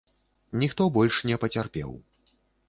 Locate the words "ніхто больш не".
0.63-1.37